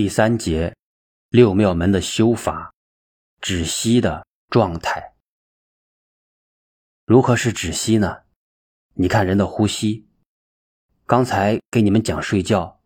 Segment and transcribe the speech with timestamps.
[0.00, 0.74] 第三节，
[1.28, 2.72] 六妙门的修法，
[3.38, 5.12] 止息的状态。
[7.04, 8.22] 如何是止息呢？
[8.94, 10.08] 你看人的呼吸。
[11.04, 12.80] 刚才给你们讲睡觉，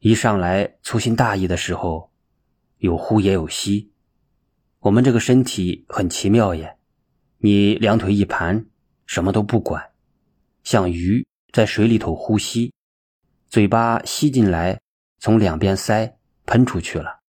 [0.00, 2.12] 一上来粗心大意的时候，
[2.76, 3.90] 有呼也有吸。
[4.80, 6.76] 我们这个身体很奇妙耶，
[7.38, 8.66] 你两腿一盘，
[9.06, 9.92] 什么都不管，
[10.62, 12.74] 像鱼在水里头呼吸，
[13.48, 14.78] 嘴巴吸进来，
[15.18, 16.18] 从两边塞。
[16.46, 17.20] 喷出去了。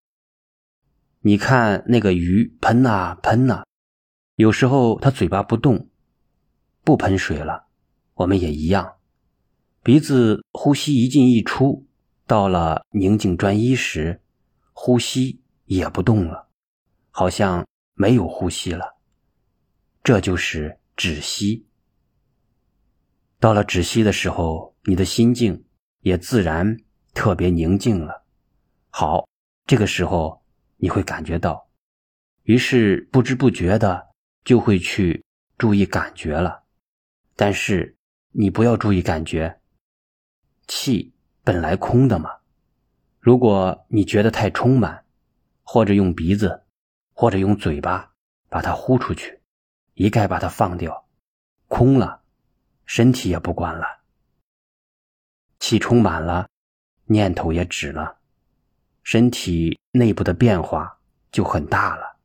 [1.22, 3.64] 你看那个鱼喷呐喷呐，
[4.36, 5.90] 有时候它嘴巴不动，
[6.84, 7.68] 不喷水了。
[8.16, 8.98] 我们也一样，
[9.82, 11.88] 鼻子呼吸一进一出，
[12.28, 14.22] 到了宁静专一时，
[14.74, 16.50] 呼吸也不动了，
[17.10, 18.98] 好像没有呼吸了。
[20.04, 21.66] 这就是止息。
[23.40, 25.66] 到了止息的时候，你的心境
[26.02, 26.78] 也自然
[27.14, 28.23] 特别宁静了。
[28.96, 29.28] 好，
[29.66, 30.44] 这个时候
[30.78, 31.68] 你会感觉到，
[32.44, 34.12] 于是不知不觉的
[34.46, 35.26] 就会去
[35.58, 36.64] 注意感觉了。
[37.36, 37.98] 但是
[38.30, 39.60] 你不要注意感觉，
[40.68, 41.12] 气
[41.44, 42.30] 本来空的嘛。
[43.20, 45.04] 如果你觉得太充满，
[45.64, 46.64] 或者用鼻子，
[47.16, 48.14] 或者用嘴巴
[48.48, 49.42] 把它呼出去，
[49.96, 51.10] 一概把它放掉，
[51.68, 52.22] 空了，
[52.86, 54.04] 身体也不管了，
[55.60, 56.48] 气充满了，
[57.06, 58.20] 念头也止了。
[59.04, 61.00] 身体内部的变化
[61.32, 62.18] 就很大了。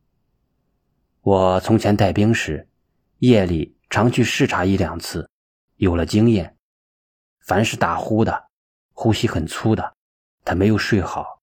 [1.23, 2.69] 我从前带兵时，
[3.19, 5.29] 夜里常去视察一两次，
[5.77, 6.57] 有了经验。
[7.45, 8.47] 凡是打呼的，
[8.93, 9.95] 呼吸很粗的，
[10.45, 11.41] 他没有睡好。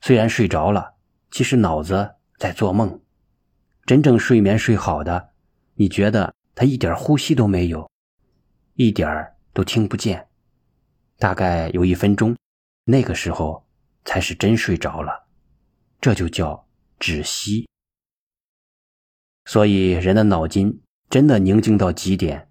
[0.00, 0.94] 虽然睡着了，
[1.30, 3.00] 其实脑子在做梦。
[3.86, 5.30] 真正睡眠睡好的，
[5.74, 7.88] 你觉得他一点呼吸都没有，
[8.74, 10.28] 一点儿都听不见。
[11.18, 12.36] 大概有一分钟，
[12.84, 13.64] 那个时候。
[14.04, 15.26] 才是真睡着了，
[16.00, 16.66] 这就叫
[16.98, 17.68] 止息。
[19.44, 22.50] 所以人的脑筋真的宁静到极点，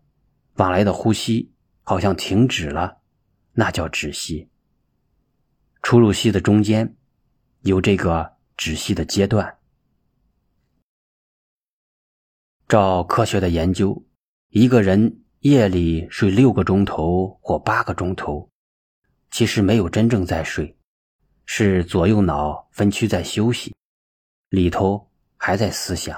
[0.56, 1.54] 往来的呼吸
[1.84, 3.02] 好像停止了，
[3.54, 4.50] 那叫止息。
[5.82, 6.98] 出入息的中间
[7.62, 9.58] 有这个止息的阶段。
[12.68, 14.06] 照科学的研究，
[14.50, 18.50] 一个人夜里睡六个钟头或八个钟头，
[19.32, 20.78] 其实没有真正在睡。
[21.52, 23.76] 是左右脑分区在休息，
[24.50, 26.16] 里头还在思想，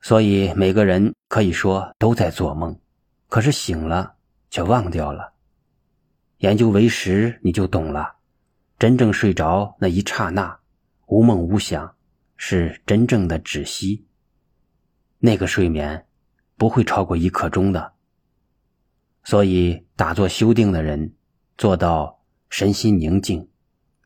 [0.00, 2.78] 所以每个人可以说都在做梦，
[3.28, 4.14] 可是醒了
[4.50, 5.34] 却忘掉了。
[6.38, 8.14] 研究为实，你就懂了。
[8.78, 10.60] 真正睡着那一刹那，
[11.06, 11.96] 无梦无想，
[12.36, 14.06] 是真正的止息。
[15.18, 16.06] 那个睡眠
[16.56, 17.94] 不会超过一刻钟的。
[19.24, 21.16] 所以打坐修定的人，
[21.58, 23.50] 做到身心宁静。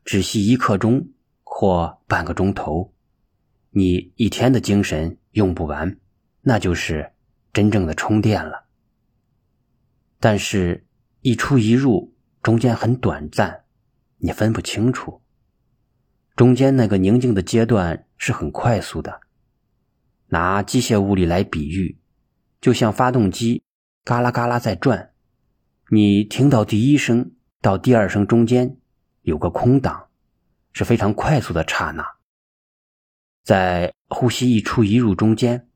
[0.03, 1.09] 只息一刻钟
[1.43, 2.93] 或半个钟头，
[3.69, 5.99] 你一天的精神用不完，
[6.41, 7.11] 那就是
[7.53, 8.65] 真正的充电了。
[10.19, 10.85] 但是，
[11.21, 13.63] 一出一入中间很短暂，
[14.17, 15.21] 你分不清楚。
[16.35, 19.21] 中间那个宁静的阶段是很快速的。
[20.27, 21.99] 拿机械物理来比喻，
[22.59, 23.63] 就像发动机
[24.03, 25.11] 嘎啦嘎啦在转，
[25.91, 28.77] 你听到第一声到第二声中间。
[29.21, 30.07] 有个空档，
[30.73, 32.05] 是非常快速的刹那。
[33.43, 35.67] 在呼吸一出一入中间，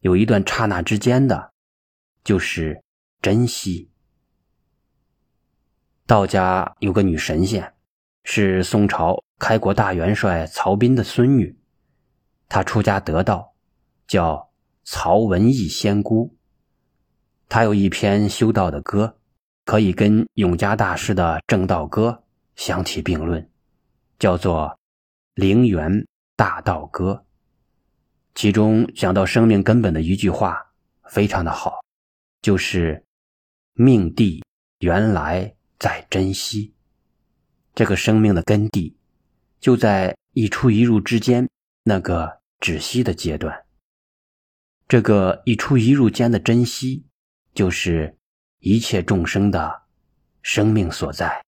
[0.00, 1.52] 有一段刹那之间的，
[2.22, 2.82] 就是
[3.20, 3.90] 珍惜。
[6.06, 7.74] 道家有个女神仙，
[8.24, 11.58] 是宋朝开国大元帅曹彬的孙女，
[12.48, 13.54] 她出家得道，
[14.06, 14.50] 叫
[14.84, 16.36] 曹文义仙姑。
[17.48, 19.18] 她有一篇修道的歌，
[19.64, 22.24] 可以跟永嘉大师的正道歌。
[22.58, 23.48] 相提并论，
[24.18, 24.66] 叫做
[25.34, 26.04] 《灵源
[26.34, 27.12] 大道歌》，
[28.34, 30.72] 其中讲到生命根本的一句话
[31.08, 31.78] 非常的好，
[32.42, 33.04] 就是
[33.74, 34.42] “命地
[34.80, 36.74] 原来在珍惜”。
[37.76, 38.96] 这个生命的根蒂
[39.60, 41.48] 就在一出一入之间
[41.84, 43.66] 那个止息的阶段。
[44.88, 47.06] 这个一出一入间的珍惜，
[47.54, 48.18] 就是
[48.58, 49.82] 一切众生的
[50.42, 51.44] 生命所在。